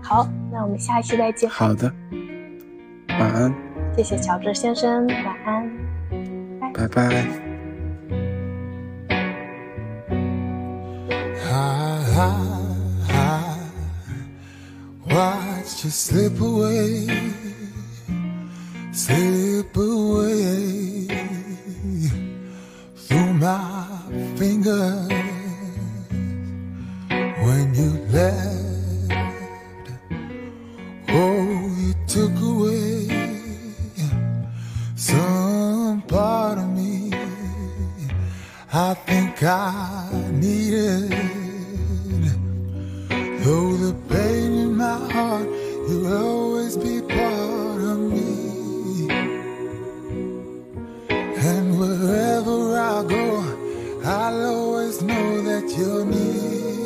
[0.02, 1.50] 好，那我们下一期再见。
[1.50, 1.94] 好的，
[3.10, 3.54] 晚安。
[3.98, 5.70] 谢谢乔治先生，晚安，
[6.74, 7.26] 拜拜。
[15.10, 17.10] watch you slip away,
[18.94, 21.39] slip away through
[23.40, 23.88] my
[24.36, 25.08] fingers
[27.46, 29.92] when you left.
[31.08, 33.08] Oh, you took away
[34.96, 37.14] some part of me.
[38.74, 41.10] I think I needed,
[43.44, 45.48] though the pain in my heart,
[45.88, 46.99] you'll always be
[51.80, 53.44] wherever I go,
[54.04, 56.79] I'll always know that you're near.